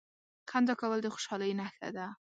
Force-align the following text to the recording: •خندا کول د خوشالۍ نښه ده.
•خندا 0.49 0.73
کول 0.81 0.99
د 1.03 1.07
خوشالۍ 1.13 1.51
نښه 1.59 1.89
ده. 1.97 2.07